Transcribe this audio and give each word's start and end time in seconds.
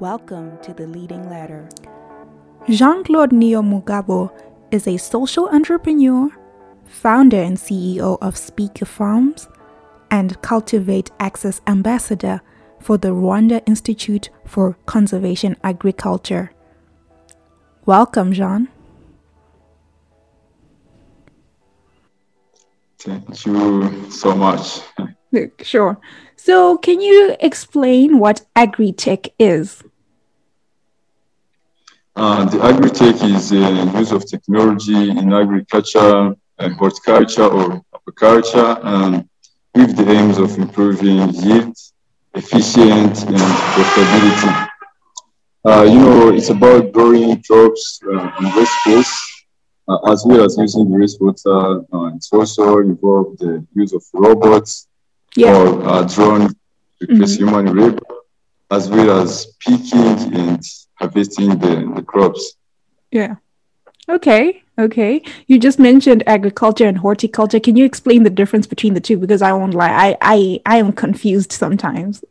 Welcome 0.00 0.58
to 0.62 0.72
the 0.72 0.86
Leading 0.86 1.28
Ladder. 1.28 1.68
Jean 2.70 3.04
Claude 3.04 3.32
Niyomugabo 3.32 4.32
is 4.70 4.88
a 4.88 4.96
social 4.96 5.50
entrepreneur, 5.50 6.30
founder 6.86 7.36
and 7.36 7.58
CEO 7.58 8.16
of 8.22 8.34
Speke 8.34 8.86
Farms, 8.86 9.46
and 10.10 10.40
Cultivate 10.40 11.10
Access 11.20 11.60
Ambassador 11.66 12.40
for 12.80 12.96
the 12.96 13.08
Rwanda 13.08 13.62
Institute 13.66 14.30
for 14.46 14.78
Conservation 14.86 15.54
Agriculture. 15.62 16.50
Welcome, 17.84 18.32
Jean. 18.32 18.68
Thank 23.00 23.44
you 23.44 24.10
so 24.10 24.34
much. 24.34 24.80
Sure. 25.62 26.00
So, 26.36 26.78
can 26.78 27.02
you 27.02 27.36
explain 27.38 28.18
what 28.18 28.46
agri-tech 28.56 29.28
is? 29.38 29.82
Uh, 32.16 32.44
the 32.44 32.60
agri-tech 32.62 33.16
is 33.22 33.52
a 33.52 33.98
use 33.98 34.12
of 34.12 34.26
technology 34.26 35.10
in 35.10 35.32
agriculture 35.32 36.34
and 36.58 36.74
horticulture 36.76 37.44
or 37.46 37.80
aquaculture 37.94 38.78
and 38.84 39.28
with 39.74 39.96
the 39.96 40.10
aims 40.10 40.38
of 40.38 40.56
improving 40.58 41.28
yield, 41.34 41.76
efficient 42.34 43.14
and 43.28 43.38
profitability. 43.74 44.68
Uh, 45.64 45.82
you 45.82 45.98
know, 46.00 46.30
it's 46.32 46.48
about 46.50 46.92
growing 46.92 47.40
crops 47.42 48.00
uh, 48.12 48.30
and 48.38 48.54
waste 48.56 48.72
space, 48.82 49.44
uh, 49.88 49.98
as 50.10 50.24
well 50.26 50.44
as 50.44 50.56
using 50.58 50.90
the 50.90 50.96
wastewater. 50.96 51.84
Uh, 51.92 52.14
it's 52.16 52.32
also 52.32 52.78
involved 52.78 53.38
the 53.38 53.64
use 53.74 53.92
of 53.92 54.02
robots 54.12 54.88
Yeah. 55.36 55.54
or 55.56 55.86
uh, 55.88 56.02
drone 56.04 56.48
to 56.48 56.54
replace 57.08 57.36
human 57.36 57.66
labor, 57.76 58.02
as 58.70 58.88
well 58.88 59.22
as 59.22 59.46
picking 59.60 60.34
and 60.34 60.60
harvesting 61.00 61.58
the, 61.58 61.92
the 61.96 62.02
crops. 62.02 62.54
Yeah. 63.10 63.36
Okay. 64.08 64.62
Okay. 64.78 65.22
You 65.46 65.58
just 65.58 65.78
mentioned 65.78 66.22
agriculture 66.26 66.86
and 66.86 66.98
horticulture. 66.98 67.60
Can 67.60 67.76
you 67.76 67.84
explain 67.84 68.22
the 68.22 68.30
difference 68.30 68.66
between 68.66 68.94
the 68.94 69.00
two? 69.00 69.18
Because 69.18 69.42
I 69.42 69.52
won't 69.52 69.74
lie, 69.74 69.90
I 69.90 70.16
I, 70.20 70.60
I 70.66 70.76
am 70.78 70.92
confused 70.92 71.52
sometimes. 71.52 72.24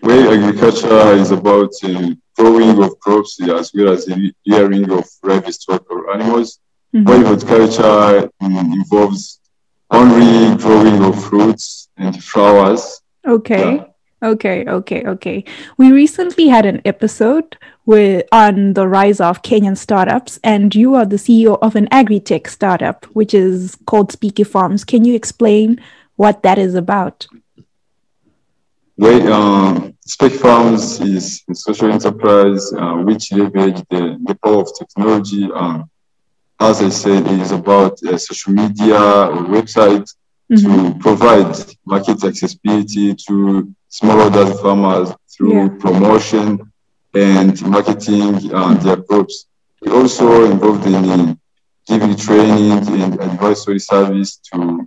Where 0.00 0.32
agriculture 0.34 1.12
is 1.14 1.30
about 1.30 1.70
uh, 1.82 2.10
growing 2.36 2.82
of 2.82 2.98
crops 3.00 3.40
as 3.40 3.72
well 3.74 3.92
as 3.94 4.04
the 4.06 4.32
rearing 4.46 4.90
of 4.90 5.04
livestock 5.22 5.90
or 5.90 6.12
animals, 6.12 6.58
Mhm. 6.94 7.06
while 7.08 7.24
horticulture 7.26 8.30
um, 8.40 8.72
involves 8.80 9.40
only 9.90 10.56
growing 10.62 11.02
of 11.02 11.14
fruits 11.24 11.88
and 11.96 12.22
flowers. 12.22 13.00
Okay. 13.26 13.76
Yeah. 13.76 13.84
Okay, 14.24 14.64
okay, 14.66 15.04
okay. 15.04 15.44
We 15.76 15.92
recently 15.92 16.48
had 16.48 16.64
an 16.64 16.80
episode 16.86 17.58
with 17.84 18.26
on 18.32 18.72
the 18.72 18.88
rise 18.88 19.20
of 19.20 19.42
Kenyan 19.42 19.76
startups, 19.76 20.40
and 20.42 20.74
you 20.74 20.94
are 20.94 21.04
the 21.04 21.16
CEO 21.16 21.58
of 21.60 21.76
an 21.76 21.88
agri-tech 21.90 22.48
startup, 22.48 23.04
which 23.12 23.34
is 23.34 23.76
called 23.84 24.12
Speke 24.12 24.46
Farms. 24.46 24.82
Can 24.82 25.04
you 25.04 25.14
explain 25.14 25.78
what 26.16 26.42
that 26.42 26.58
is 26.58 26.74
about? 26.74 27.26
Where 28.96 29.30
um, 29.30 29.94
Speke 30.06 30.40
Farms 30.40 31.02
is 31.02 31.42
a 31.50 31.54
social 31.54 31.92
enterprise 31.92 32.72
uh, 32.72 32.94
which 32.94 33.30
leverage 33.30 33.82
the, 33.90 34.18
the 34.24 34.38
power 34.42 34.62
of 34.62 34.70
technology. 34.78 35.50
Um, 35.52 35.90
as 36.60 36.80
I 36.80 36.88
said, 36.88 37.26
it 37.26 37.40
is 37.40 37.50
about 37.50 38.02
uh, 38.04 38.16
social 38.16 38.54
media 38.54 38.96
or 38.96 39.44
website 39.52 40.08
To 40.52 40.94
provide 41.00 41.56
market 41.84 42.22
accessibility 42.24 43.14
to 43.26 43.74
smallholder 43.90 44.46
farmers 44.60 45.08
through 45.32 45.54
Yeah. 45.54 45.68
promotion 45.80 46.70
and 47.14 47.54
marketing 47.68 48.52
uh, 48.52 48.74
their 48.74 48.96
crops. 49.02 49.46
We 49.82 49.90
also 49.92 50.44
involved 50.44 50.86
in 50.86 51.38
giving 51.86 52.14
training 52.16 52.72
and 53.02 53.20
advisory 53.20 53.78
service 53.80 54.36
to 54.52 54.86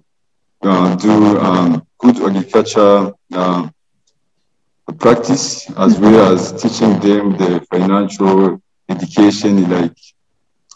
uh, 0.64 0.96
do 0.96 1.38
um, 1.40 1.82
good 2.00 2.18
agriculture 2.22 3.12
uh, 3.34 3.68
practice 5.00 5.70
as 5.78 6.00
well 6.00 6.34
as 6.34 6.52
teaching 6.62 6.94
them 7.00 7.32
the 7.38 7.62
financial 7.72 8.60
education, 8.90 9.70
like 9.70 9.98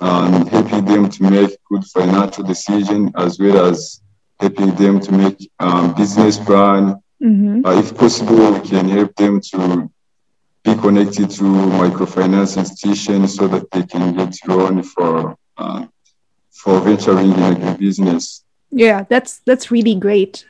um, 0.01 0.45
helping 0.47 0.85
them 0.85 1.09
to 1.09 1.23
make 1.23 1.51
good 1.71 1.83
financial 1.85 2.43
decision 2.43 3.11
as 3.17 3.39
well 3.39 3.65
as 3.71 4.00
helping 4.41 4.73
them 4.75 4.99
to 4.99 5.11
make 5.11 5.49
um, 5.59 5.93
business 5.93 6.37
plan. 6.37 6.95
Mhm. 7.21 7.65
Uh, 7.65 7.77
if 7.77 7.95
possible, 7.95 8.51
we 8.53 8.61
can 8.67 8.89
help 8.89 9.15
them 9.15 9.39
to 9.51 9.89
be 10.63 10.73
connected 10.75 11.29
to 11.29 11.43
microfinance 11.83 12.57
institutions 12.57 13.35
so 13.35 13.47
that 13.47 13.69
they 13.71 13.83
can 13.83 14.15
get 14.15 14.35
loan 14.47 14.81
for 14.83 15.37
uh, 15.57 15.85
for 16.51 16.79
venturing 16.81 17.31
in 17.31 17.41
agribusiness. 17.51 18.41
Yeah, 18.71 19.05
that's 19.09 19.41
that's 19.45 19.69
really 19.69 19.95
great. 19.95 20.45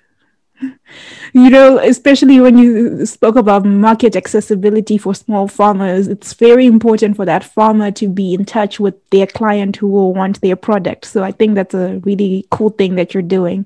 You 1.34 1.50
know, 1.50 1.78
especially 1.78 2.42
when 2.42 2.58
you 2.58 3.06
spoke 3.06 3.38
about 3.38 3.64
market 3.64 4.18
accessibility 4.18 4.98
for 4.98 5.16
small 5.16 5.48
farmers, 5.48 6.10
it's 6.10 6.34
very 6.34 6.66
important 6.66 7.16
for 7.16 7.24
that 7.24 7.46
farmer 7.46 7.90
to 7.92 8.10
be 8.10 8.34
in 8.34 8.44
touch 8.44 8.82
with 8.82 8.96
their 9.12 9.28
client 9.28 9.78
who 9.78 9.88
will 9.88 10.14
want 10.14 10.42
their 10.42 10.58
product. 10.58 11.06
So 11.06 11.24
I 11.24 11.32
think 11.32 11.56
that's 11.56 11.74
a 11.74 12.00
really 12.04 12.46
cool 12.52 12.70
thing 12.70 12.96
that 12.96 13.14
you're 13.14 13.24
doing. 13.24 13.66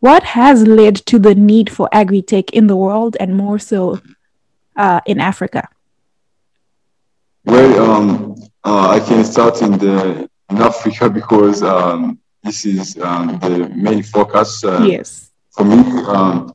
What 0.00 0.24
has 0.24 0.66
led 0.66 0.96
to 1.06 1.20
the 1.20 1.36
need 1.36 1.70
for 1.70 1.88
agri-tech 1.92 2.50
in 2.50 2.66
the 2.66 2.76
world 2.76 3.16
and 3.20 3.36
more 3.36 3.60
so 3.60 4.00
uh, 4.74 5.00
in 5.06 5.20
Africa? 5.20 5.68
Well, 7.44 7.90
um, 7.90 8.34
uh, 8.64 8.88
I 8.88 8.98
can 8.98 9.24
start 9.24 9.62
in 9.62 9.78
the 9.78 10.28
in 10.50 10.58
Africa 10.58 11.08
because 11.08 11.62
um, 11.62 12.18
this 12.42 12.66
is 12.66 12.98
um, 12.98 13.38
the 13.38 13.68
main 13.76 14.02
focus 14.02 14.64
uh, 14.64 14.84
yes. 14.86 15.25
For 15.56 15.64
me. 15.64 15.78
Um, 16.06 16.52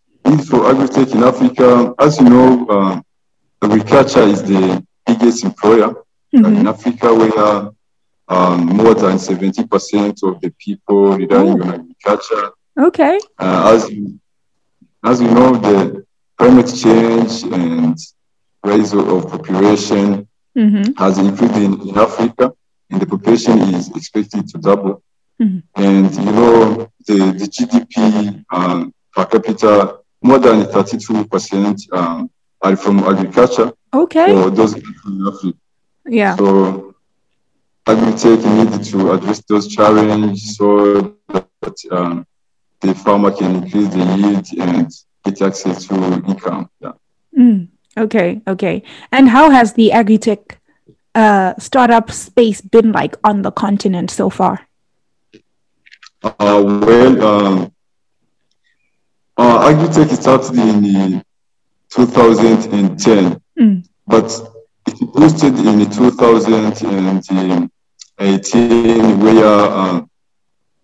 for 0.50 0.70
agri-tech 0.70 1.10
in 1.16 1.24
Africa, 1.24 1.94
as 2.00 2.18
you 2.20 2.30
know, 2.30 2.68
um, 2.70 3.04
agriculture 3.62 4.22
is 4.22 4.44
the 4.44 4.84
biggest 5.06 5.44
employer 5.44 5.90
uh, 5.90 6.38
Mhm. 6.38 6.60
in 6.60 6.68
Africa, 6.68 7.14
where 7.14 7.70
um, 8.28 8.66
more 8.66 8.94
than 8.94 9.18
70% 9.18 10.24
of 10.24 10.40
the 10.42 10.52
people 10.58 11.14
relying 11.18 11.60
Oh. 11.60 11.64
on 11.64 11.74
agriculture. 11.80 12.52
Okay. 12.80 13.20
Uh, 13.38 13.72
as, 13.76 13.90
you- 13.90 14.20
as 15.04 15.22
you 15.22 15.30
know, 15.32 15.52
the 15.56 16.06
climate 16.38 16.72
change 16.84 17.44
and 17.44 17.98
rise 18.64 18.94
of, 18.94 19.30
population 19.30 20.28
hmm 20.56 20.84
has 20.98 21.18
increased 21.18 21.56
in, 21.56 21.74
in 21.90 21.98
Africa, 21.98 22.54
and 22.90 23.02
the 23.02 23.06
population 23.06 23.58
is 23.76 23.90
expected 23.90 24.48
to 24.50 24.58
double. 24.60 25.02
Mhm. 25.40 25.64
And 25.76 26.16
you 26.16 26.32
know, 26.32 26.92
the, 27.08 27.18
the 27.38 27.48
GDP 27.48 28.44
um, 28.52 28.94
per 29.14 29.26
capita, 29.26 29.98
more 30.22 30.40
than 30.40 30.64
32% 30.64 31.94
um, 31.94 32.30
are 32.62 32.76
from 32.76 33.00
agriculture 33.00 33.72
Okay. 33.94 34.34
for 34.34 34.50
those 34.52 34.74
in 34.76 35.28
Africa. 35.28 35.58
Yeah. 36.06 36.36
So 36.36 36.96
agri-tech 37.88 38.40
needed 38.46 38.84
to 38.86 39.12
address 39.14 39.42
those 39.48 39.68
challenges 39.68 40.58
so 40.58 41.18
that 41.30 41.76
um, 41.92 42.26
the 42.82 42.94
farmer 42.94 43.32
can 43.32 43.64
increase 43.64 43.90
the 43.90 44.04
yield 44.18 44.48
and 44.60 44.92
get 45.24 45.42
access 45.42 45.88
to 45.88 45.96
income. 46.28 46.70
Yeah. 46.80 46.92
Mm, 47.38 47.68
okay, 47.98 48.42
okay. 48.48 48.84
And 49.12 49.30
how 49.30 49.50
has 49.50 49.74
the 49.74 49.92
agri-tech 49.92 50.60
uh, 51.16 51.54
startup 51.58 52.12
space 52.12 52.62
been 52.62 52.92
like 52.92 53.16
on 53.24 53.42
the 53.42 53.52
continent 53.52 54.12
so 54.12 54.30
far? 54.30 54.68
Uh, 56.24 56.62
well, 56.86 57.24
um, 57.26 57.72
uh, 59.38 59.70
agri-tech 59.70 60.10
started 60.20 60.56
in 60.58 60.82
the 60.84 61.24
2010, 61.90 63.42
Mm. 63.60 63.84
but 64.08 64.32
it 64.88 65.00
boosted 65.14 65.58
in 65.60 65.80
the 65.80 65.86
2018, 65.86 67.70
where 69.20 69.46
uh, 69.46 70.02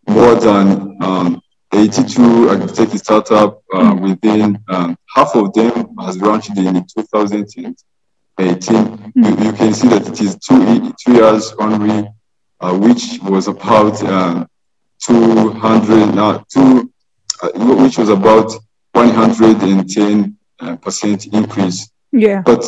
more 0.10 0.36
than 0.36 0.98
um, 1.02 1.42
82 1.72 2.50
agri-tech 2.50 2.90
startup 2.98 3.62
uh, 3.74 3.96
within 4.02 4.60
um, 4.70 4.98
half 5.16 5.36
of 5.36 5.54
them 5.54 5.96
has 6.00 6.18
launched 6.22 6.58
in 6.58 6.86
2018. 6.86 7.76
You, 9.16 9.30
you 9.46 9.54
can 9.54 9.74
see 9.74 9.88
that 9.90 10.08
it 10.08 10.22
is 10.22 10.36
two, 10.38 10.94
two 11.04 11.14
years 11.14 11.54
only, 11.60 12.08
uh, 12.60 12.74
which 12.78 13.20
was 13.24 13.48
about 13.48 14.02
uh, 14.04 14.46
200, 15.02 16.16
now 16.16 16.44
two, 16.50 16.92
uh, 17.42 17.50
which 17.84 17.98
was 17.98 18.10
about 18.10 18.52
110 18.94 20.38
uh, 20.60 20.76
percent 20.78 21.28
increase. 21.28 21.90
Yeah. 22.12 22.42
But 22.42 22.66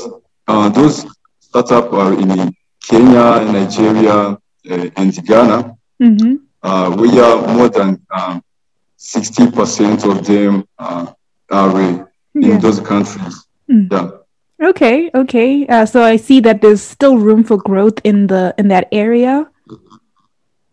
uh, 0.47 0.69
those 0.69 1.05
startups 1.39 1.93
are 1.93 2.13
in 2.13 2.53
Kenya, 2.83 3.51
Nigeria, 3.51 4.37
uh, 4.69 4.89
and 4.97 5.25
Ghana, 5.25 5.75
hmm 5.99 6.35
uh, 6.61 6.91
where 6.95 7.41
more 7.55 7.69
than 7.69 8.05
um, 8.11 8.43
60% 8.99 10.03
of 10.11 10.25
them 10.25 10.65
uh, 10.77 11.05
are 11.49 11.69
uh, 11.69 12.05
in 12.35 12.41
Yeah. 12.43 12.57
those 12.57 12.79
countries. 12.81 13.47
Mm. 13.71 13.87
Yeah. 13.91 14.09
Okay, 14.61 15.09
okay. 15.15 15.65
Uh, 15.67 15.85
so 15.85 16.03
I 16.03 16.17
see 16.17 16.41
that 16.41 16.61
there's 16.61 16.81
still 16.81 17.17
room 17.17 17.45
for 17.45 17.57
growth 17.57 17.99
in 18.03 18.27
the 18.27 18.53
in 18.57 18.67
that 18.67 18.89
area 18.91 19.47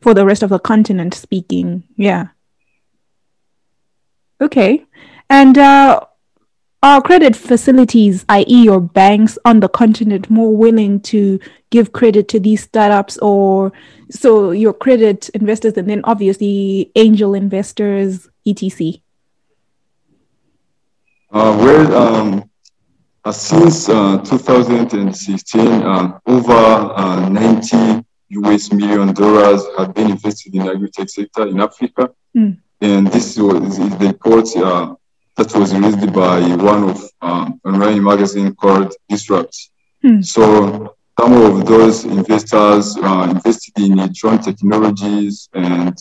for 0.01 0.15
the 0.15 0.25
rest 0.25 0.43
of 0.43 0.51
the 0.51 0.59
continent. 0.59 1.15
Speaking, 1.15 1.85
yeah. 1.97 2.29
Okay, 4.41 4.85
and 5.31 5.57
uh, 5.57 6.01
are 6.83 7.03
credit 7.03 7.35
facilities, 7.35 8.25
i.e., 8.29 8.65
your 8.65 8.81
banks 8.81 9.39
on 9.45 9.61
the 9.61 9.69
continent, 9.69 10.31
more 10.31 10.55
willing 10.55 11.01
to 11.01 11.41
give 11.71 11.93
credit 11.93 12.29
to 12.29 12.39
these 12.39 12.63
startups, 12.63 13.19
or 13.19 13.73
so 14.11 14.53
your 14.53 14.73
credit 14.73 15.29
investors, 15.31 15.73
and 15.77 15.89
then 15.89 16.01
obviously 16.05 16.93
angel 16.95 17.35
investors, 17.35 18.29
etc. 18.47 19.01
Uh, 21.33 21.57
well, 21.59 21.97
um, 21.97 22.51
uh, 23.25 23.33
since 23.33 23.89
uh, 23.89 24.19
2016, 24.19 25.61
uh, 25.83 26.19
over 26.27 26.53
uh, 26.53 27.29
90 27.29 28.06
US 28.29 28.73
million 28.73 29.13
dollars 29.13 29.63
have 29.79 29.95
been 29.95 30.11
invested 30.11 30.55
in 30.55 30.65
the 30.65 30.73
agri-tech 30.73 31.09
sector 31.09 31.47
in 31.47 31.61
Africa. 31.61 32.11
Mm. 32.37 32.59
And 32.81 33.07
this 33.09 33.39
was 33.39 33.79
the 33.79 34.07
report 34.07 34.49
uh, 34.57 34.95
that 35.37 35.55
was 35.55 35.75
released 35.75 36.13
by 36.13 36.41
one 36.57 36.91
of 36.91 37.03
um, 37.23 37.61
online 37.65 38.03
magazine 38.03 38.55
called 38.55 38.95
Disrupt. 39.09 39.71
Hmm. 40.03 40.21
So 40.23 40.95
some 41.19 41.33
of 41.33 41.67
those 41.67 42.05
investors 42.05 42.97
uh, 42.99 43.29
invested 43.31 43.79
in 43.79 44.13
drone 44.13 44.41
technologies 44.43 45.49
and 45.55 45.97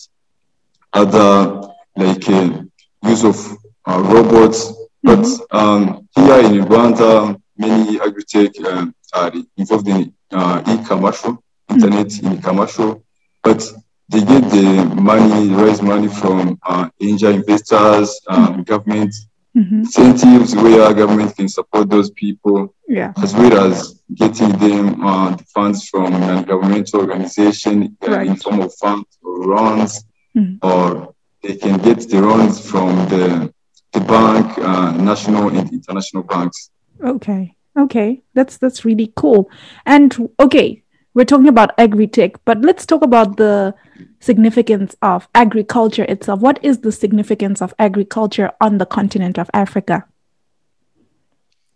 other 0.94 1.62
like 1.96 2.28
uh, 2.30 2.64
use 3.04 3.24
of 3.24 3.58
uh, 3.86 4.02
robots. 4.02 4.74
But 5.04 5.20
Mm-hmm. 5.20 5.58
um, 5.58 6.10
here 6.16 6.40
in 6.40 6.66
Rwanda, 6.66 7.40
many 7.58 8.00
agri-tech 8.00 8.60
um, 8.66 8.96
are 9.14 9.32
involved 9.56 9.88
in 9.88 10.14
uh, 10.32 10.64
e-commercial, 10.68 11.44
internet 11.70 12.12
e-commercial, 12.24 13.04
but 13.44 13.62
they 14.10 14.20
get 14.20 14.44
the 14.52 14.86
money, 15.02 15.50
raise 15.50 15.82
money 15.82 16.08
from 16.08 16.60
uh, 16.64 16.90
angel 17.02 17.32
investors, 17.34 18.20
um, 18.28 18.64
government 18.64 19.14
hmm 19.54 19.80
incentives 19.80 20.54
where 20.54 20.94
government 20.94 21.34
can 21.38 21.48
support 21.48 21.90
those 21.90 22.10
people, 22.12 22.74
Yeah. 22.90 23.14
as 23.24 23.34
well 23.34 23.72
as 23.72 24.02
getting 24.14 24.52
them 24.66 25.02
uh, 25.04 25.30
the 25.38 25.44
funds 25.46 25.88
from 25.88 26.12
non-governmental 26.12 27.00
organization 27.00 27.96
uh, 28.06 28.20
in 28.20 28.36
form 28.36 28.60
of 28.62 28.74
funds 28.76 29.08
or 29.24 29.46
loans, 29.56 30.04
Mhm. 30.36 30.58
or 30.62 31.14
they 31.42 31.56
can 31.56 31.78
get 31.88 32.00
the 32.10 32.20
loans 32.20 32.60
from 32.60 32.90
the, 33.08 33.54
the 33.94 34.02
bank, 34.02 34.58
uh, 34.60 34.92
national 35.12 35.48
and 35.58 35.72
international 35.72 36.24
banks. 36.24 36.70
Okay. 37.02 37.56
Okay. 37.78 38.22
That's 38.34 38.58
that's 38.58 38.84
really 38.84 39.14
cool. 39.16 39.50
And 39.86 40.10
okay, 40.40 40.84
we're 41.16 41.26
talking 41.26 41.48
about 41.48 41.72
agri-tech, 41.78 42.44
but 42.44 42.62
let's 42.62 42.86
talk 42.86 43.02
about 43.02 43.38
the 43.38 43.74
significance 44.20 44.96
of 45.02 45.28
agriculture 45.34 46.04
itself. 46.04 46.42
What 46.42 46.60
is 46.62 46.80
the 46.80 46.92
significance 46.92 47.62
of 47.62 47.74
agriculture 47.80 48.52
on 48.60 48.78
the 48.78 48.86
continent 48.86 49.40
of 49.40 49.50
Africa? 49.54 50.06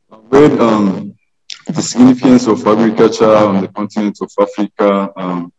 Well, 0.09 0.61
um, 0.61 1.15
the 1.67 1.81
significance 1.81 2.47
of 2.47 2.67
agriculture 2.67 3.33
on 3.33 3.61
the 3.61 3.69
continent 3.69 4.17
of 4.21 4.31
Africa, 4.39 5.11
um, 5.15 5.53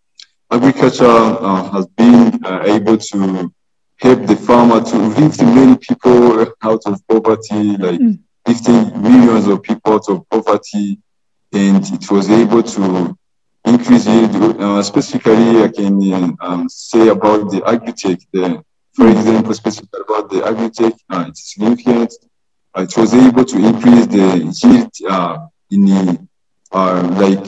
agriculture 0.51 1.07
uh, 1.07 1.71
has 1.73 1.87
been 1.87 2.45
uh, 2.45 2.63
able 2.67 2.99
to 2.99 3.51
help 3.97 4.27
the 4.27 4.37
farmer 4.37 4.83
to 4.83 4.99
lift 4.99 5.43
many 5.43 5.77
people 5.79 6.47
out 6.63 6.83
of 6.87 7.01
poverty, 7.09 7.77
like 7.79 8.01
Mm. 8.01 8.19
lifting 8.47 9.03
millions 9.03 9.47
of 9.47 9.63
people 9.63 9.95
out 9.95 10.09
of 10.09 10.29
poverty, 10.29 10.99
and 11.53 11.85
it 11.93 12.11
was 12.11 12.29
able 12.31 12.63
to 12.63 13.17
increase. 13.65 14.07
Uh, 14.07 14.83
specifically, 14.83 15.63
I 15.63 15.69
can 15.69 16.37
um, 16.41 16.69
say 16.69 17.09
about 17.09 17.51
the 17.51 17.63
agri-tech. 17.67 18.19
The, 18.33 18.63
for 18.95 19.09
example, 19.09 19.55
specifically 19.55 20.01
about 20.07 20.31
the 20.31 20.45
agri-tech, 20.45 20.95
uh, 21.11 21.27
it's 21.29 21.55
significant 21.55 22.13
uh, 22.77 22.83
it 22.83 22.97
was 22.97 23.15
able 23.15 23.45
to 23.45 23.57
increase 23.59 24.07
the 24.07 24.37
yield 24.63 24.93
uh, 25.09 25.47
in 25.71 25.85
the, 25.87 26.29
uh, 26.73 27.09
like 27.15 27.45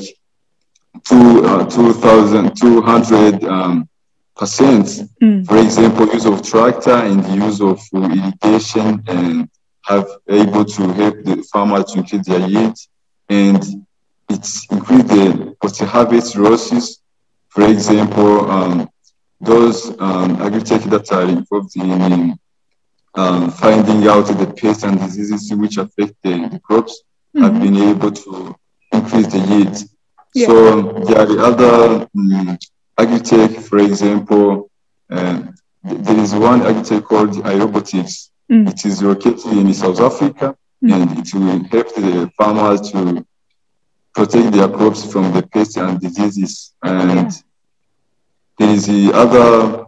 two, 1.05 1.44
uh, 1.44 1.64
2,200 1.69 3.44
um, 3.44 3.88
percent. 4.37 4.87
Mm. 5.23 5.47
For 5.47 5.58
example, 5.58 6.06
use 6.12 6.26
of 6.26 6.43
tractor 6.43 6.94
and 6.94 7.23
the 7.23 7.35
use 7.35 7.61
of 7.61 7.81
irrigation 7.93 9.03
and 9.06 9.49
have 9.85 10.08
able 10.29 10.65
to 10.65 10.93
help 10.93 11.23
the 11.25 11.47
farmer 11.53 11.82
to 11.82 11.99
increase 11.99 12.26
their 12.26 12.47
yield 12.49 12.76
and 13.29 13.87
it's 14.34 14.67
increased 14.70 15.08
the 15.08 15.55
post-harvest 15.61 16.37
losses. 16.37 17.00
For 17.49 17.62
example, 17.69 18.50
um, 18.50 18.88
those 19.40 19.90
um, 20.00 20.31
agri-tech 20.43 20.82
that 20.93 21.11
are 21.12 21.23
involved 21.25 21.75
in 21.76 22.38
um, 23.14 23.50
finding 23.50 24.06
out 24.08 24.26
the 24.26 24.46
pests 24.56 24.84
and 24.84 24.99
diseases 24.99 25.52
which 25.55 25.76
affect 25.76 26.14
the, 26.23 26.49
the 26.52 26.61
crops 26.61 27.02
have 27.43 27.52
Mhm. 27.52 27.61
been 27.62 27.76
able 27.90 28.11
to 28.11 28.55
increase 28.93 29.26
the 29.34 29.38
yield. 29.38 29.76
Yeah. 30.34 30.46
So 30.46 30.55
there 31.06 31.19
are 31.23 31.26
the 31.26 31.40
other 31.50 32.08
um, 32.17 32.58
agri-tech, 32.99 33.50
for 33.69 33.79
example, 33.79 34.70
um, 35.11 35.55
th- 35.87 36.00
there 36.06 36.19
is 36.19 36.34
one 36.34 36.62
agri-tech 36.62 37.05
called 37.05 37.32
Aerobotics. 37.44 38.31
Mm. 38.50 38.69
It 38.70 38.84
is 38.87 39.02
located 39.02 39.44
in 39.52 39.73
South 39.75 40.00
Africa 40.00 40.56
Mm. 40.84 40.93
and 40.94 41.19
it 41.20 41.32
will 41.34 41.62
help 41.73 41.94
the 41.94 42.31
farmers 42.37 42.81
to 42.90 43.25
protect 44.14 44.53
their 44.53 44.69
crops 44.69 45.11
from 45.11 45.32
the 45.32 45.43
pests 45.43 45.76
and 45.76 46.00
diseases. 46.00 46.73
And 46.82 47.31
Yeah. 47.31 47.31
there 48.59 48.70
is 48.70 48.87
the 48.87 49.12
other 49.14 49.85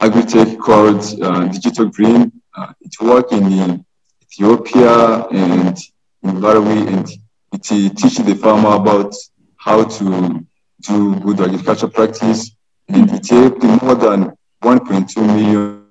agri-tech 0.00 0.58
called 0.58 1.02
uh, 1.22 1.46
Digital 1.48 1.86
Green. 1.86 2.32
Uh, 2.56 2.72
it 2.80 2.94
works 3.00 3.32
in 3.32 3.84
Ethiopia 4.22 5.26
and 5.28 5.76
in 6.22 6.30
Malawi, 6.42 6.86
and 6.88 7.06
it 7.52 7.64
uh, 7.72 7.94
teaches 8.00 8.24
the 8.24 8.34
farmer 8.34 8.74
about 8.76 9.14
how 9.56 9.84
to 9.84 10.44
do 10.88 11.14
good 11.20 11.40
agriculture 11.40 11.88
practice. 11.88 12.50
And 12.88 13.10
it 13.12 13.28
helped 13.28 13.62
more 13.62 13.94
than 13.94 14.32
1.2 14.62 15.16
million 15.36 15.86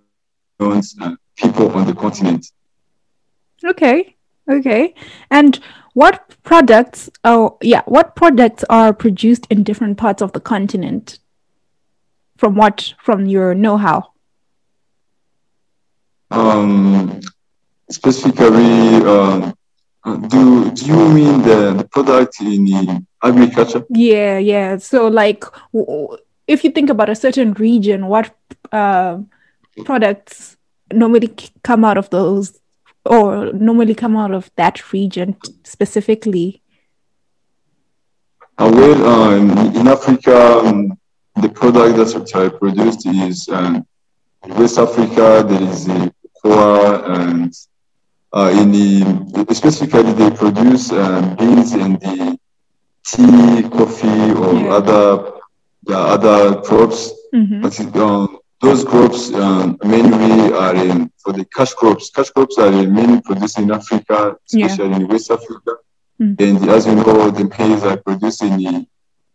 uh, 0.60 1.16
people 1.38 1.72
on 1.72 1.86
the 1.88 1.94
continent. 1.94 2.46
Okay. 3.64 4.16
Okay. 4.50 4.94
And 5.32 5.60
what 6.00 6.34
products 6.44 7.10
oh 7.26 7.58
yeah, 7.62 7.82
what 7.86 8.16
products 8.16 8.64
are 8.70 8.94
produced 8.94 9.46
in 9.50 9.64
different 9.64 9.98
parts 9.98 10.22
of 10.22 10.32
the 10.32 10.40
continent? 10.40 11.20
From 12.38 12.56
what 12.56 12.94
from 13.04 13.26
your 13.26 13.54
know-how? 13.54 14.14
Um, 16.32 17.20
specifically, 17.92 19.04
um, 19.14 19.54
uh, 20.06 20.16
do 20.32 20.72
do 20.72 20.86
you 20.86 21.10
mean 21.10 21.42
the, 21.42 21.74
the 21.80 21.88
product 21.92 22.40
in 22.40 22.64
the 22.64 23.06
agriculture? 23.22 23.84
Yeah, 23.90 24.38
yeah. 24.38 24.78
So 24.78 25.08
like 25.08 25.44
if 26.48 26.64
you 26.64 26.72
think 26.72 26.90
about 26.90 27.10
a 27.10 27.16
certain 27.16 27.52
region, 27.56 28.08
what 28.08 28.34
uh, 28.72 29.20
products 29.84 30.56
normally 30.94 31.36
come 31.64 31.84
out 31.84 31.98
of 31.98 32.10
those 32.10 32.58
or 33.10 33.52
normally 33.54 33.96
come 33.96 34.16
out 34.16 34.32
of 34.32 34.52
that 34.56 34.94
region 34.94 35.36
specifically? 35.64 36.62
Uh, 38.58 38.70
well, 38.74 39.06
uh, 39.06 39.36
in, 39.80 39.88
Africa, 39.88 40.60
um, 40.60 40.98
the 41.42 41.50
product 41.50 41.98
that 41.98 42.36
are 42.36 42.50
produced 42.52 43.06
is 43.08 43.50
um, 43.50 43.86
West 44.48 44.78
Africa. 44.78 45.44
There 45.48 45.64
is 45.64 45.86
the 45.86 46.14
cocoa, 46.44 47.04
and 47.06 47.54
uh, 48.32 48.54
in 48.62 48.72
the 48.72 49.56
specifically 49.56 50.14
they 50.14 50.30
produce 50.30 50.92
um, 50.92 51.36
beans 51.38 51.72
and 51.74 52.00
the 52.00 52.38
tea, 53.06 53.64
coffee, 53.70 54.32
or 54.44 54.54
Yeah. 54.54 54.74
other 54.78 55.32
yeah, 55.88 55.98
other 56.16 56.62
crops. 56.62 57.12
Mhm. 57.34 57.62
But 57.62 57.80
um, 57.96 58.39
those 58.62 58.84
crops 58.84 59.34
um, 59.34 59.78
mainly 59.84 60.54
are 60.54 60.76
in, 60.76 61.12
for 61.18 61.32
the 61.34 61.46
cash 61.46 61.74
crops. 61.74 62.10
Cash 62.10 62.30
crops 62.32 62.58
are 62.58 62.72
mainly 62.72 63.22
produced 63.22 63.58
in 63.60 63.72
Africa, 63.72 64.36
Yeah. 64.52 64.66
especially 64.66 64.96
in 64.96 65.08
West 65.08 65.32
Africa. 65.32 65.72
Mm. 66.22 66.42
And 66.42 66.70
as 66.70 66.86
you 66.86 66.96
know, 66.96 67.32
the 67.32 67.46
maize 67.46 67.84
are 67.84 67.98
produced 67.98 68.44
in 68.44 68.86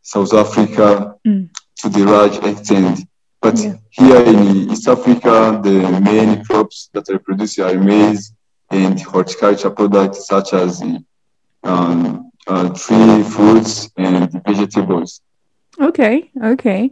South 0.03 0.35
Africa 0.35 1.15
Mm. 1.27 1.49
to 1.77 1.89
the 1.89 2.05
large 2.05 2.37
extent. 2.45 3.01
But 3.41 3.59
Yeah. 3.59 3.75
here 3.91 4.23
in 4.33 4.71
East 4.71 4.87
Africa, 4.89 5.61
the 5.63 6.01
main 6.01 6.45
crops 6.45 6.91
that 6.93 7.09
are 7.09 7.19
produced 7.19 7.59
are 7.61 7.79
maize 7.79 8.33
and 8.71 9.01
horticulture 9.01 9.71
products 9.71 10.27
such 10.27 10.53
as 10.53 10.83
um, 11.63 12.31
uh, 12.47 12.69
tree 12.71 13.23
fruits 13.23 13.89
and 13.97 14.31
vegetables. 14.47 15.21
Okay, 15.81 16.31
okay. 16.43 16.91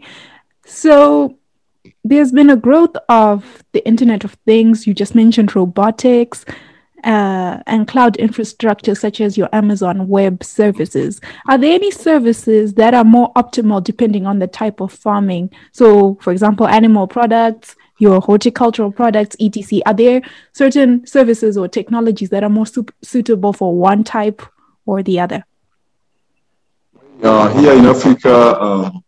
So 0.65 1.37
there's 2.04 2.32
been 2.32 2.50
a 2.50 2.56
growth 2.56 2.97
of 3.09 3.64
the 3.73 3.87
Internet 3.87 4.25
of 4.25 4.32
Things. 4.47 4.87
You 4.87 4.94
just 4.94 5.14
mentioned 5.14 5.54
robotics 5.54 6.44
uh, 7.04 7.59
and 7.66 7.88
cloud 7.88 8.16
infrastructure, 8.16 8.94
such 8.94 9.21
as 9.21 9.37
your 9.37 9.49
Amazon 9.52 10.09
Web 10.09 10.44
Services, 10.44 11.21
are 11.49 11.59
there 11.59 11.75
any 11.75 11.90
services 11.90 12.75
that 12.75 12.94
are 12.94 13.04
more 13.04 13.32
optimal 13.35 13.82
depending 13.82 14.26
on 14.26 14.38
the 14.38 14.47
type 14.47 14.80
of 14.80 14.92
farming? 14.92 15.50
So, 15.73 16.16
for 16.21 16.32
example, 16.32 16.66
animal 16.66 17.06
products, 17.06 17.75
your 17.99 18.21
horticultural 18.21 18.92
products, 18.92 19.37
etc. 19.40 19.80
Are 19.87 19.94
there 19.94 20.23
certain 20.52 21.06
services 21.06 21.56
or 21.56 21.68
technologies 21.68 22.30
that 22.30 22.44
are 22.44 22.50
more 22.50 22.66
su- 22.66 22.87
suitable 23.02 23.52
for 23.52 23.76
one 23.76 24.04
type 24.04 24.42
or 24.87 25.02
the 25.02 25.21
other? 25.21 25.44
Uh, 27.23 27.49
here 27.61 27.73
in 27.75 27.85
Africa, 27.87 28.61
um, 28.61 29.04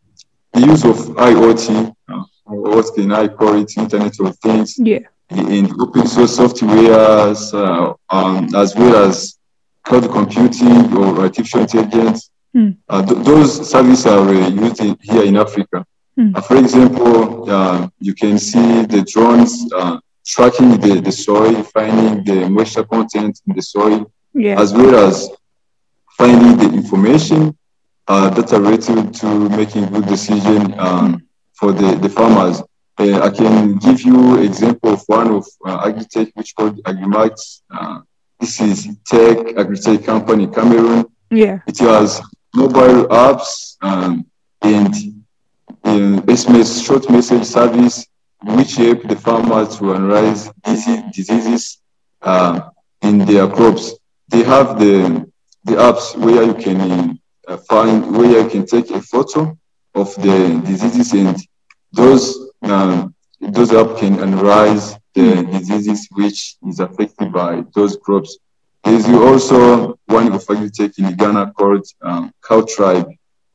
the 0.53 0.61
use 0.61 0.85
of 0.85 0.97
IoT, 1.17 1.95
uh, 2.09 2.23
what 2.45 2.95
can 2.95 3.13
I 3.13 3.29
call 3.29 3.61
it, 3.61 3.77
Internet 3.77 4.21
of 4.21 4.37
Things, 4.39 4.79
yeah. 4.79 5.01
in 5.31 5.71
open 5.81 6.07
source 6.07 6.37
software, 6.37 6.93
uh, 6.93 7.95
um, 8.11 8.55
as 8.55 8.75
well 8.75 9.09
as 9.09 9.39
cloud 9.83 10.11
computing 10.11 10.97
or 10.97 11.21
artificial 11.21 11.61
intelligence. 11.61 12.31
Mm. 12.57 12.77
Th- 13.09 13.25
those 13.25 13.69
services 13.69 14.07
are 14.07 14.29
uh, 14.29 14.49
used 14.49 14.81
in, 14.81 14.97
here 15.03 15.25
in 15.25 15.37
Africa. 15.37 15.85
Mm. 16.17 16.45
for 16.45 16.57
example, 16.57 17.91
you 17.99 18.15
can 18.15 18.39
see 18.39 18.85
the 18.87 19.03
drones 19.03 19.67
tracking 20.25 20.81
the, 20.81 21.01
the 21.01 21.13
soil, 21.13 21.63
finding 21.65 22.25
the 22.25 22.49
moisture 22.49 22.85
content 22.85 23.41
in 23.47 23.55
the 23.55 23.63
soil, 23.63 24.11
yeah. 24.33 24.61
as 24.61 24.73
well 24.73 25.09
as 25.09 25.29
finding 26.17 26.57
the 26.57 26.75
information 26.75 27.57
uh, 28.09 28.31
that 28.31 28.53
are 28.53 28.61
related 28.61 29.15
to 29.15 29.49
making 29.51 29.87
good 29.87 30.07
decision 30.07 30.79
um, 30.79 31.24
for 31.55 31.73
the, 31.73 31.97
the 31.97 32.09
farmers. 32.09 32.63
Uh, 32.99 33.21
I 33.21 33.31
can 33.31 33.77
give 33.79 34.03
you 34.03 34.37
example 34.39 34.93
of 34.93 35.03
one 35.07 35.29
of 35.29 35.47
uh, 35.65 35.85
Agritech, 35.89 36.31
which 36.35 36.55
called 36.55 36.83
Agrimax. 36.85 37.63
Uh, 37.71 38.01
this 38.39 38.61
is 38.61 38.85
tech 39.05 39.39
Agritech 39.57 40.05
company 40.05 40.47
Cameroon. 40.47 41.07
Yeah. 41.31 41.61
It 41.67 41.79
has 41.79 42.23
mobile 42.55 43.09
apps 43.09 43.77
um, 43.83 44.27
and 44.63 44.95
SMS 45.85 46.85
short 46.85 47.11
message 47.11 47.45
service, 47.45 48.07
which 48.43 48.77
help 48.77 49.03
the 49.09 49.17
farmers 49.17 49.77
to 49.79 49.95
analyze 49.95 50.51
disease, 50.63 51.03
diseases 51.13 51.79
uh, 52.23 52.71
in 53.03 53.19
their 53.19 53.49
crops. 53.49 53.95
They 54.29 54.43
have 54.45 54.79
the 54.79 55.31
the 55.65 55.73
apps 55.73 56.17
where 56.17 56.43
you 56.43 56.55
can 56.55 57.19
uh, 57.49 57.57
find 57.57 58.17
where 58.17 58.43
you 58.43 58.49
can 58.49 58.67
take 58.67 58.91
a 58.91 59.01
photo 59.01 59.57
of 59.95 60.15
the 60.17 60.61
diseases 60.67 61.13
and 61.13 61.37
those 61.93 62.51
um, 62.63 63.15
those 63.41 63.71
apps 63.71 63.99
can 63.99 64.19
analyze 64.21 64.97
the 65.15 65.45
diseases 65.53 66.09
which 66.13 66.57
is 66.67 66.81
affected 66.81 67.33
by 67.33 67.63
those 67.75 67.97
crops. 67.99 68.39
There's 68.83 69.07
also 69.09 69.99
one 70.07 70.33
of 70.33 70.45
agritech 70.47 70.99
in 70.99 71.15
Ghana 71.17 71.53
called 71.57 71.87
um, 72.03 72.33
Cowtribe. 72.43 73.09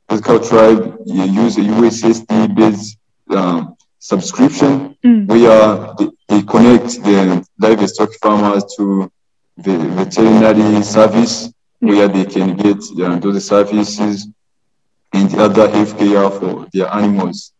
The 0.08 0.16
Cowtribe 0.18 0.98
you 1.06 1.24
use 1.24 1.58
a 1.58 1.62
USSD 1.62 2.56
based 2.56 2.98
um, 3.30 3.76
subscription 4.00 4.96
Mm. 5.04 5.28
where 5.28 5.94
they, 5.98 6.10
they 6.28 6.42
connect 6.46 7.02
the 7.04 7.46
livestock 7.58 8.12
farmers 8.22 8.66
to 8.76 9.10
the 9.58 9.78
veterinary 9.78 10.84
service 10.84 11.54
where 11.80 12.10
they 12.10 12.26
can 12.26 12.58
get 12.58 12.78
uh, 13.02 13.18
those 13.20 13.48
services 13.48 14.28
and 15.14 15.30
the 15.30 15.40
other 15.40 15.70
health 15.70 15.98
care 15.98 16.30
for 16.30 16.68
their 16.74 16.94
animals. 16.94 17.54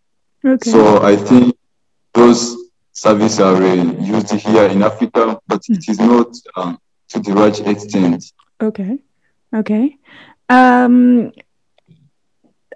Okay. 0.46 0.70
So 0.70 1.02
I 1.02 1.16
think 1.16 1.58
those 2.14 2.56
services 2.94 3.40
are 3.40 3.56
uh, 3.56 3.74
used 3.74 4.32
here 4.32 4.66
in 4.66 4.84
Africa, 4.84 5.40
but 5.48 5.62
it 5.70 5.88
is 5.88 6.00
not 6.00 6.36
um, 6.56 6.80
to 7.10 7.20
the 7.20 7.34
large 7.34 7.60
extent. 7.62 8.32
Okay. 8.62 9.00
Okay. 9.54 9.98
Um, 10.50 11.32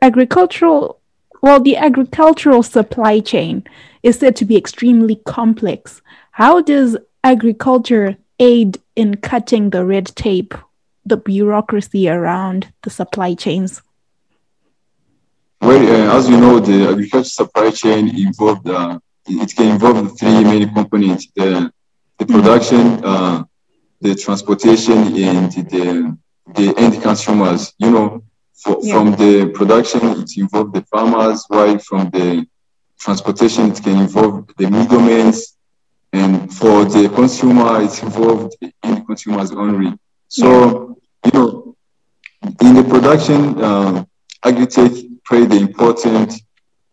agricultural, 0.01 1.00
well, 1.42 1.60
the 1.60 1.77
agricultural 1.77 2.63
supply 2.63 3.20
chain 3.20 3.63
is 4.01 4.20
said 4.20 4.36
to 4.38 4.46
be 4.46 4.58
extremely 4.58 5.18
complex. 5.25 6.01
How 6.32 6.62
does 6.62 6.98
agriculture 7.24 8.18
aid 8.39 8.80
in 8.96 9.15
cutting 9.18 9.70
the 9.70 9.86
red 9.86 10.08
tape, 10.15 10.53
the 11.06 11.18
bureaucracy 11.18 12.10
around 12.10 12.74
the 12.82 12.89
supply 12.89 13.34
chains? 13.34 13.82
Well, 15.63 16.12
uh, 16.12 16.17
as 16.17 16.27
you 16.29 16.36
know, 16.36 16.60
the 16.60 16.89
agriculture 16.89 17.29
supply 17.29 17.72
chain 17.72 18.10
involved, 18.27 18.67
uh, 18.67 19.00
it 19.25 19.55
can 19.55 19.67
involve 19.75 20.20
three 20.20 20.43
main 20.43 20.74
components, 20.74 21.29
the, 21.34 21.72
the 22.17 22.25
production, 22.25 23.01
uh, 23.05 23.46
the 24.01 24.13
transportation, 24.13 24.98
and 25.15 25.51
the, 25.53 26.17
the 26.55 26.74
end 26.77 27.01
consumers. 27.01 27.74
You 27.77 27.91
know, 27.91 28.24
for, 28.53 28.77
Yeah. 28.82 28.93
from 28.93 29.12
the 29.15 29.51
production, 29.53 30.01
it 30.22 30.36
involves 30.38 30.74
the 30.74 30.82
farmers, 30.82 31.46
while 31.48 31.77
from 31.79 32.10
the 32.10 32.46
transportation, 33.00 33.72
it 33.72 33.82
can 33.82 34.00
involve 34.00 34.46
the 34.58 34.70
middlemen, 34.70 35.34
and 36.12 36.53
for 36.53 36.84
the 36.84 37.08
consumer, 37.15 37.82
it's 37.82 38.03
involved 38.03 38.58
the 38.60 38.70
end 38.84 39.08
consumers 39.08 39.51
only. 39.53 39.93
So, 40.27 40.98
you 41.25 41.32
know, 41.34 41.75
in 42.62 42.75
the 42.75 42.84
production, 42.84 43.63
uh, 43.63 44.03
agritech 44.43 45.10
play 45.27 45.46
the 45.46 45.58
important 45.58 46.34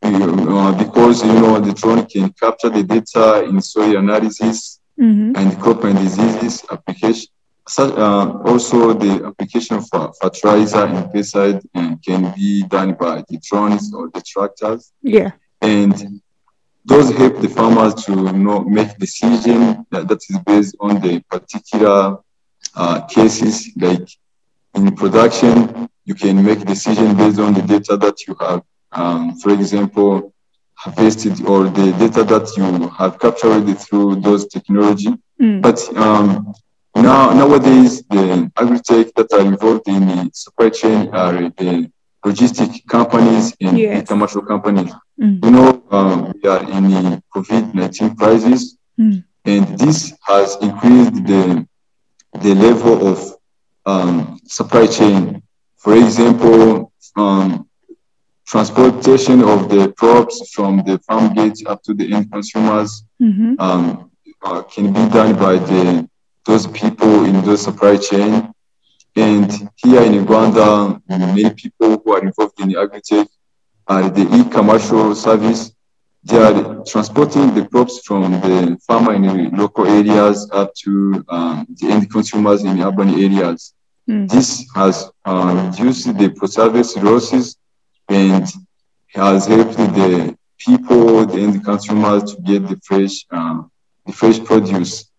uh, 0.03 0.73
because 0.79 1.25
you 1.25 1.33
know 1.35 1.59
the 1.61 1.73
drone 1.73 2.07
can 2.07 2.31
capture 2.33 2.69
the 2.71 2.83
data 2.83 3.45
in 3.45 3.61
soil 3.61 3.97
analysis 3.97 4.77
Mm-hmm. 5.01 5.33
and 5.35 5.59
crop 5.59 5.85
and 5.85 5.97
diseases 5.99 6.63
application. 6.71 7.27
Uh, 7.79 8.39
also, 8.45 8.93
the 8.93 9.25
application 9.25 9.81
for 9.81 10.13
fertilizer 10.21 10.85
and 10.85 11.07
pesticide 11.11 11.63
uh, 11.75 11.95
can 12.07 12.35
be 12.37 12.65
done 12.65 12.93
by 13.01 13.25
the 13.29 13.39
drones 13.49 13.95
or 13.95 14.11
the 14.13 14.21
tractors, 14.21 14.93
Yeah. 15.03 15.31
and 15.63 16.21
those 16.85 17.11
help 17.17 17.41
the 17.41 17.49
farmers 17.49 17.95
to 18.05 18.13
you 18.13 18.33
know 18.33 18.61
make 18.61 18.99
decision 18.99 19.87
that, 19.91 20.09
that 20.09 20.21
is 20.29 20.39
based 20.45 20.77
on 20.81 21.01
the 21.01 21.21
particular 21.31 22.19
uh, 22.77 23.01
cases. 23.07 23.71
Like 23.77 24.07
in 24.75 24.95
production, 24.95 25.89
you 26.05 26.15
can 26.15 26.45
make 26.45 26.61
decision 26.65 27.17
based 27.17 27.39
on 27.39 27.55
the 27.55 27.63
data 27.63 27.97
that 27.97 28.27
you 28.27 28.35
have. 28.41 28.63
Um, 28.93 29.37
for 29.37 29.53
example, 29.53 30.33
harvested 30.75 31.45
or 31.47 31.65
the 31.65 31.93
data 31.99 32.25
that 32.25 32.47
you 32.57 32.89
have 32.91 33.19
captured 33.19 33.67
through 33.79 34.17
those 34.21 34.47
technology. 34.47 35.11
Mm. 35.41 35.63
But 35.63 35.79
um, 35.97 36.53
now 36.97 37.31
nowadays, 37.33 38.03
the 38.09 38.51
agri-tech 38.57 39.15
that 39.15 39.33
are 39.33 39.41
involved 39.53 39.87
in 39.89 40.07
the 40.07 40.31
supply 40.33 40.71
chain 40.71 41.09
are 41.13 41.35
the 41.61 41.91
logistic 42.25 42.87
companies 42.87 43.55
and 43.61 43.79
Yes. 43.79 44.01
the 44.01 44.07
commercial 44.07 44.43
companies. 44.43 44.93
Mm. 45.21 45.45
You 45.45 45.51
know, 45.51 45.83
um, 45.91 46.33
we 46.43 46.49
are 46.49 46.63
in 46.71 46.85
the 46.91 47.23
COVID-19 47.35 48.17
crisis, 48.19 48.77
Mm. 48.99 49.25
and 49.45 49.79
this 49.79 50.13
has 50.27 50.57
increased 50.61 51.15
the 51.31 51.67
the 52.45 52.55
level 52.55 53.07
of 53.09 53.19
um, 53.87 54.39
supply 54.47 54.87
chain. 54.87 55.43
For 55.77 55.95
example, 55.97 56.93
um, 57.17 57.69
transportation 58.47 59.43
of 59.43 59.69
the 59.69 59.93
crops 59.97 60.53
from 60.53 60.79
the 60.85 60.99
farm 61.07 61.35
gate 61.35 61.59
up 61.67 61.83
to 61.85 61.95
the 61.95 62.13
end 62.13 62.31
consumers 62.33 63.05
Mm-hmm. 63.23 63.55
um, 63.59 64.11
uh, 64.43 64.63
can 64.63 64.87
be 64.95 65.07
done 65.11 65.35
by 65.37 65.57
the 65.57 66.09
those 66.47 66.67
people 66.69 67.25
in 67.27 67.45
the 67.45 67.55
supply 67.57 67.99
chain. 67.99 68.51
And 69.15 69.69
here 69.77 70.01
in 70.03 70.15
Uganda, 70.15 70.99
many 71.07 71.51
people 71.51 71.99
who 72.03 72.13
are 72.15 72.23
involved 72.23 72.59
in 72.61 72.69
the 72.71 72.77
agritech 72.77 73.29
are 73.87 74.09
the 74.09 74.23
e-commercial 74.39 75.15
service. 75.15 75.73
They 76.23 76.37
are 76.37 76.85
transporting 76.85 77.55
the 77.55 77.67
crops 77.67 78.01
from 78.05 78.33
the 78.33 78.79
farmer 78.87 79.15
in 79.15 79.23
the 79.23 79.57
local 79.57 79.87
areas 79.87 80.49
up 80.53 80.75
to 80.83 81.25
um, 81.29 81.67
the 81.81 81.89
end 81.89 82.11
consumers 82.11 82.63
in 82.63 82.81
urban 82.81 83.09
areas. 83.11 83.73
Mm. 84.09 84.29
This 84.29 84.67
has 84.75 85.11
uh, 85.25 85.71
reduced 85.73 86.07
the 86.19 86.47
service 86.47 86.95
losses 86.97 87.57
and 88.09 88.47
has 89.15 89.47
helped 89.47 89.77
the 89.79 90.37
people, 90.59 91.25
the 91.27 91.41
end 91.41 91.65
consumers, 91.65 92.35
to 92.35 92.43
get 92.43 92.69
the 92.69 92.79
fresh, 92.85 93.27
uh, 93.31 93.63
the 94.05 94.13
fresh 94.13 94.43
produce. 94.45 95.11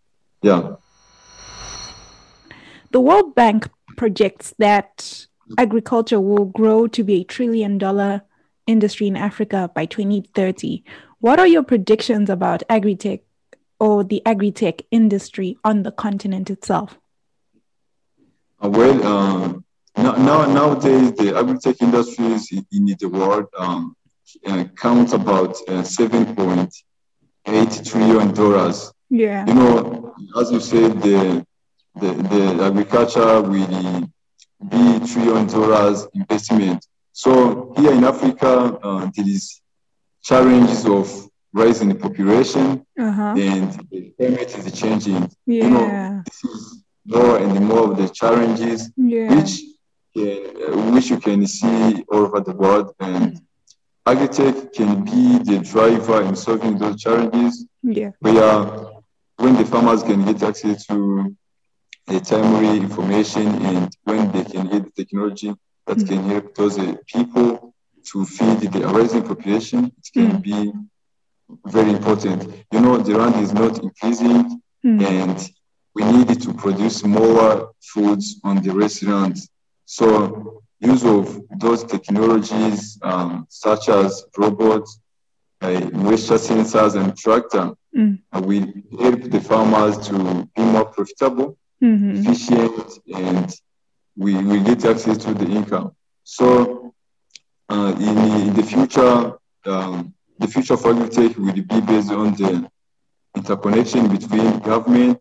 Yeah. 0.44 0.76
The 2.92 3.00
World 3.00 3.34
Bank 3.34 3.70
projects 3.98 4.54
that 4.60 5.26
agriculture 5.58 6.20
will 6.20 6.46
grow 6.46 6.88
to 6.88 7.04
be 7.04 7.22
a 7.22 7.24
trillion 7.24 7.78
dollar 7.78 8.24
industry 8.68 9.08
in 9.08 9.16
Africa 9.16 9.72
by 9.74 9.86
2030. 9.86 10.84
What 11.20 11.40
are 11.40 11.48
your 11.48 11.64
predictions 11.64 12.30
about 12.30 12.64
agri-tech 12.70 13.22
or 13.80 14.04
the 14.04 14.22
agri-tech 14.26 14.82
industry 14.92 15.58
on 15.64 15.84
the 15.84 15.92
continent 15.92 16.50
itself? 16.50 16.98
Uh, 18.64 18.70
well, 18.70 19.06
um, 19.06 19.64
now, 19.98 20.14
now 20.14 20.46
nowadays 20.46 21.12
the 21.14 21.38
agri-tech 21.38 21.82
industries 21.82 22.52
in, 22.52 22.66
in 22.72 22.96
the 23.00 23.10
world 23.10 23.48
um, 23.58 23.96
uh, 24.46 24.64
count 24.78 25.14
about 25.14 25.56
uh, 25.68 25.84
7.8 25.84 27.90
trillion 27.90 28.34
dollars. 28.34 28.94
Yeah. 29.10 29.46
You 29.46 29.54
know, 29.54 30.16
as 30.40 30.52
you 30.52 30.60
said, 30.60 31.02
the 31.02 31.46
the, 31.96 32.14
the 32.14 32.64
agriculture 32.64 33.42
will 33.42 34.10
be 34.70 35.00
trillion 35.08 35.48
dollars 35.48 36.08
investment. 36.14 36.86
So 37.14 37.74
here 37.78 37.92
in 37.92 38.04
Africa, 38.04 38.78
uh, 38.82 39.10
there 39.16 39.28
is 39.28 39.62
challenges 40.24 40.86
of 40.86 41.10
rising 41.54 41.90
the 41.90 41.96
population 41.96 42.86
Uh-huh. 42.98 43.34
and 43.38 43.72
the 43.92 44.14
climate 44.18 44.58
is 44.58 44.72
changing. 44.80 45.30
Yeah. 45.46 45.64
You 45.64 45.70
know, 45.70 46.24
this 46.26 46.44
is 46.46 46.84
more 47.06 47.38
and 47.38 47.66
more 47.66 47.92
of 47.92 47.98
the 47.98 48.08
challenges 48.10 48.90
yeah. 48.96 49.36
which 49.36 49.62
can, 50.16 50.38
uh, 50.64 50.92
which 50.94 51.10
you 51.10 51.18
can 51.20 51.46
see 51.48 52.04
all 52.12 52.26
over 52.28 52.40
the 52.40 52.54
world 52.54 52.94
and 53.00 53.42
agritech 54.06 54.72
can 54.74 55.04
be 55.04 55.40
the 55.50 55.60
driver 55.60 56.22
in 56.22 56.36
solving 56.36 56.78
those 56.78 57.02
challenges 57.02 57.66
yeah. 57.84 58.12
where 58.20 58.64
when 59.38 59.56
the 59.58 59.66
farmers 59.66 60.04
can 60.04 60.24
get 60.26 60.42
access 60.44 60.86
to 60.86 61.36
the 62.08 62.20
timely 62.20 62.78
information 62.78 63.48
and 63.66 63.90
when 64.04 64.32
they 64.32 64.44
can 64.44 64.68
get 64.68 64.84
the 64.86 64.92
technology 65.04 65.54
that 65.88 65.98
Mm. 65.98 66.08
can 66.08 66.30
help 66.30 66.56
those 66.56 66.78
uh, 66.80 66.96
people 67.08 67.74
to 68.12 68.26
feed 68.26 68.60
the 68.72 68.88
rising 68.88 69.24
population, 69.24 69.92
it 69.98 70.08
can 70.14 70.32
Mm. 70.38 70.42
be 70.42 70.72
very 71.66 71.92
important. 71.92 72.44
You 72.72 72.80
know, 72.82 72.98
the 72.98 73.18
land 73.18 73.36
is 73.44 73.54
not 73.54 73.80
increasing 73.84 74.62
Mm. 74.86 75.02
and 75.02 75.50
we 75.96 76.04
need 76.04 76.42
to 76.42 76.54
produce 76.54 77.04
more 77.04 77.72
foods 77.82 78.40
on 78.44 78.62
the 78.62 78.72
restaurant. 78.74 79.38
So 79.86 80.62
use 80.80 81.04
of 81.06 81.42
those 81.60 81.84
technologies 81.84 82.98
um, 83.04 83.46
such 83.50 83.90
as 83.90 84.24
robots, 84.38 85.00
uh, 85.62 85.80
moisture 85.94 86.36
sensors 86.40 86.96
and 86.96 87.16
tractor 87.18 87.74
Mm. 87.96 88.20
uh, 88.34 88.42
will 88.42 88.68
help 89.02 89.22
the 89.30 89.42
farmers 89.42 89.98
to 90.08 90.48
be 90.56 90.62
more 90.64 90.86
profitable, 90.86 91.58
Mhm. 91.84 92.16
efficient, 92.18 93.00
and 93.14 93.54
we 94.18 94.36
will 94.36 94.64
get 94.64 94.86
access 94.86 95.18
to 95.18 95.34
the 95.34 95.46
income. 95.46 95.96
So 96.24 96.94
uh, 97.70 97.96
in, 97.98 98.18
in 98.48 98.54
the 98.54 98.64
future, 98.64 99.34
um, 99.66 100.14
the 100.40 100.48
future 100.48 100.74
of 100.74 100.82
agritech 100.82 101.38
will 101.38 101.54
be 101.54 101.62
based 101.62 102.12
on 102.12 102.34
the 102.34 102.70
interconnection 103.36 104.08
between 104.10 104.60
government, 104.60 105.20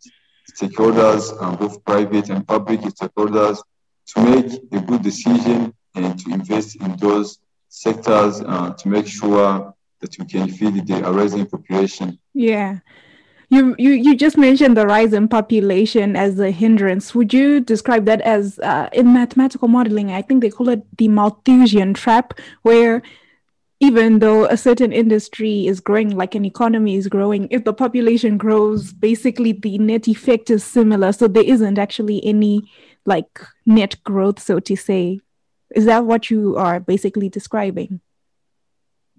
stakeholders, 0.52 1.30
and 1.42 1.58
both 1.58 1.84
private 1.84 2.30
and 2.30 2.46
public 2.46 2.80
stakeholders 2.80 3.62
to 4.06 4.22
make 4.22 4.52
a 4.72 4.80
good 4.80 5.02
decision 5.02 5.72
and 5.94 6.18
to 6.18 6.30
invest 6.32 6.76
in 6.76 6.96
those 6.96 7.38
sectors 7.68 8.40
uh, 8.40 8.70
to 8.70 8.88
make 8.88 9.06
sure 9.06 9.74
that 10.00 10.18
we 10.18 10.24
can 10.24 10.48
feed 10.48 10.86
the 10.86 11.02
rising 11.02 11.46
population. 11.46 12.18
Yeah. 12.34 12.78
You, 13.52 13.74
you 13.78 13.90
you 13.90 14.14
just 14.14 14.38
mentioned 14.38 14.76
the 14.76 14.86
rise 14.86 15.12
in 15.12 15.26
population 15.26 16.14
as 16.14 16.38
a 16.38 16.52
hindrance. 16.52 17.16
Would 17.16 17.34
you 17.34 17.58
describe 17.58 18.04
that 18.04 18.20
as 18.20 18.60
uh, 18.60 18.88
in 18.92 19.12
mathematical 19.12 19.66
modeling? 19.66 20.12
I 20.12 20.22
think 20.22 20.40
they 20.40 20.50
call 20.50 20.68
it 20.68 20.84
the 20.98 21.08
Malthusian 21.08 21.92
trap, 21.92 22.34
where 22.62 23.02
even 23.80 24.20
though 24.20 24.44
a 24.44 24.56
certain 24.56 24.92
industry 24.92 25.66
is 25.66 25.80
growing, 25.80 26.16
like 26.16 26.36
an 26.36 26.44
economy 26.44 26.94
is 26.94 27.08
growing, 27.08 27.48
if 27.50 27.64
the 27.64 27.72
population 27.72 28.38
grows, 28.38 28.92
basically 28.92 29.50
the 29.50 29.78
net 29.78 30.06
effect 30.06 30.48
is 30.48 30.62
similar. 30.62 31.10
So 31.12 31.26
there 31.26 31.42
isn't 31.42 31.76
actually 31.78 32.24
any 32.24 32.70
like 33.04 33.40
net 33.66 33.96
growth, 34.04 34.38
so 34.38 34.60
to 34.60 34.76
say. 34.76 35.18
Is 35.74 35.86
that 35.86 36.04
what 36.04 36.30
you 36.30 36.56
are 36.56 36.78
basically 36.78 37.28
describing? 37.28 38.00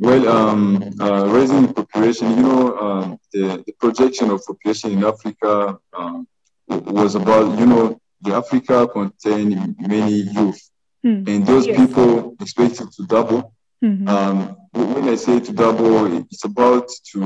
Well, 0.02 0.28
um, 0.28 0.84
uh, 1.00 1.28
raising 1.30 1.72
population, 1.74 2.32
you 2.36 2.42
know, 2.42 2.78
um, 2.86 3.20
the, 3.32 3.64
the 3.68 3.74
projection 3.80 4.32
of 4.32 4.44
population 4.44 4.94
in 4.94 5.04
Africa 5.04 5.78
um, 5.94 6.28
was 6.68 7.14
about, 7.14 7.60
you 7.60 7.68
know, 7.68 8.00
the 8.22 8.34
Africa 8.34 8.88
contain 8.88 9.76
many 9.80 10.14
youth, 10.38 10.62
Hmm. 11.04 11.24
and 11.32 11.46
those 11.48 11.66
Yes. 11.68 11.78
people 11.82 12.36
expected 12.40 12.88
to 12.96 13.02
double. 13.08 13.54
Mhm. 13.84 14.08
Um, 14.08 14.38
when 14.74 15.10
I 15.10 15.16
say 15.16 15.40
to 15.40 15.52
double, 15.52 15.96
it's 16.32 16.46
about 16.46 16.88
to 17.12 17.20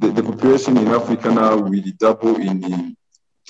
the, 0.00 0.08
the 0.16 0.22
population 0.22 0.76
in 0.78 0.88
Africa 0.88 1.28
now 1.30 1.56
will 1.56 1.82
double 1.98 2.36
in 2.36 2.60
the 2.60 2.94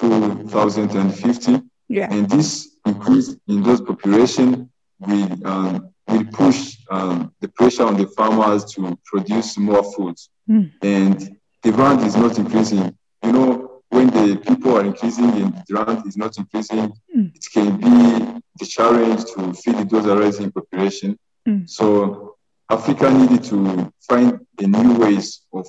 2050, 0.00 1.62
yeah. 1.88 2.08
and 2.12 2.28
this 2.28 2.76
increase 2.86 3.36
in 3.48 3.62
those 3.62 3.80
population 3.80 4.68
will 5.00 5.28
um, 5.46 5.88
will 6.08 6.24
push 6.32 6.75
um, 6.90 7.32
the 7.40 7.48
pressure 7.48 7.84
on 7.84 7.96
the 7.96 8.06
farmers 8.08 8.64
to 8.74 8.98
produce 9.04 9.58
more 9.58 9.82
food, 9.94 10.16
Mm. 10.48 10.70
and 10.82 11.36
demand 11.62 12.02
is 12.02 12.16
not 12.16 12.38
increasing. 12.38 12.96
You 13.24 13.32
know, 13.32 13.82
when 13.88 14.06
the 14.08 14.36
people 14.36 14.76
are 14.78 14.84
increasing 14.84 15.30
and 15.42 15.54
the 15.54 15.64
demand 15.66 16.06
is 16.06 16.16
not 16.16 16.38
increasing, 16.38 16.92
Mm. 17.16 17.34
it 17.34 17.44
can 17.52 17.76
be 17.78 18.40
the 18.60 18.66
challenge 18.66 19.24
to 19.32 19.52
feed 19.54 19.90
those 19.90 20.06
rising 20.06 20.52
population. 20.52 21.18
Mm. 21.48 21.68
So 21.68 22.36
Africa 22.70 23.12
needed 23.12 23.42
to 23.44 23.92
find 24.08 24.40
a 24.60 24.66
new 24.66 24.94
ways 24.98 25.42
of 25.52 25.66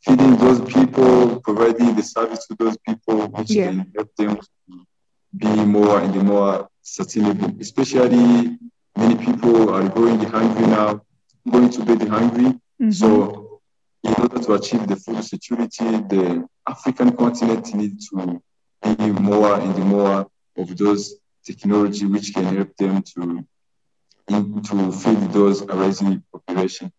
feeding 0.00 0.36
those 0.36 0.60
people, 0.62 1.40
providing 1.40 1.94
the 1.94 2.02
service 2.02 2.46
to 2.46 2.54
those 2.58 2.76
people, 2.86 3.28
which 3.28 3.50
Yeah. 3.50 3.66
can 3.66 3.92
help 3.96 4.14
them 4.16 4.36
to 4.36 4.86
be 5.36 5.64
more 5.64 6.00
and 6.00 6.14
more 6.22 6.68
sustainable. 6.82 7.50
Especially 7.60 8.56
many 8.98 9.16
people 9.26 9.70
are 9.74 9.88
going 9.88 10.20
hungry 10.36 10.66
now, 10.66 11.00
going 11.50 11.70
to 11.70 11.80
bed 11.88 12.02
hungry. 12.08 12.48
Mhm. 12.80 12.94
So 13.00 13.08
in 14.02 14.14
order 14.22 14.38
to 14.46 14.50
achieve 14.58 14.86
the 14.86 14.96
food 14.96 15.22
security, 15.24 15.88
the 16.14 16.24
African 16.66 17.10
continent 17.22 17.64
needs 17.74 18.08
to 18.10 18.40
be 18.98 19.10
more 19.30 19.54
and 19.66 19.76
more 19.94 20.26
of 20.56 20.76
those 20.76 21.02
technology 21.44 22.04
which 22.14 22.28
can 22.34 22.44
help 22.56 22.70
them 22.76 23.02
to 23.02 23.44
to 24.28 24.92
feed 24.92 25.20
those 25.32 25.62
rising 25.64 26.22
population. 26.32 26.92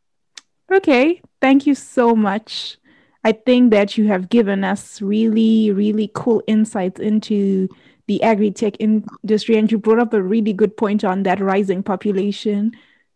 Okay, 0.71 1.21
thank 1.41 1.67
you 1.67 1.75
so 1.75 2.15
much. 2.15 2.77
I 3.23 3.33
think 3.33 3.71
that 3.71 3.97
you 3.97 4.07
have 4.07 4.29
given 4.29 4.63
us 4.63 5.01
really, 5.01 5.71
really 5.71 6.09
cool 6.13 6.41
insights 6.47 6.99
into 6.99 7.69
the 8.09 8.23
agri-tech 8.23 8.73
industry, 8.79 9.55
and 9.55 9.71
you 9.71 9.77
brought 9.77 9.99
up 9.99 10.15
a 10.15 10.21
really 10.21 10.51
good 10.51 10.75
point 10.75 11.03
on 11.03 11.21
that 11.21 11.39
rising 11.39 11.83
population 11.83 12.71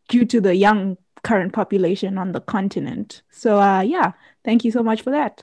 due 0.07 0.23
to 0.23 0.39
the 0.39 0.55
young 0.55 0.95
current 1.23 1.51
population 1.51 2.19
on 2.19 2.31
the 2.31 2.39
continent. 2.39 3.23
So, 3.31 3.59
uh, 3.59 3.81
yeah, 3.81 4.11
thank 4.45 4.63
you 4.63 4.69
so 4.69 4.83
much 4.83 5.01
for 5.01 5.09
that. 5.09 5.41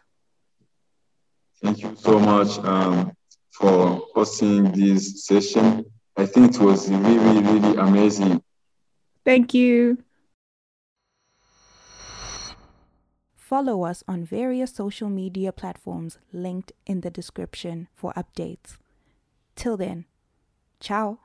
Thank 1.61 1.83
you 1.83 1.97
so 1.97 2.21
much 2.21 2.59
um, 2.61 3.13
for 3.51 4.07
hosting 4.15 4.71
this 4.71 5.27
session. 5.27 5.85
I 6.17 6.27
think 6.27 6.55
it 6.55 6.61
was 6.61 6.89
really, 6.89 7.43
really 7.43 7.77
amazing. 7.77 8.41
Thank 9.25 9.53
you. 9.53 9.99
Follow 13.35 13.83
us 13.83 14.05
on 14.07 14.25
various 14.25 14.73
social 14.73 15.09
media 15.09 15.51
platforms 15.51 16.19
linked 16.33 16.71
in 16.87 17.01
the 17.01 17.11
description 17.11 17.89
for 17.97 18.13
updates. 18.13 18.80
Till 19.55 19.77
then, 19.77 20.05
ciao. 20.81 21.19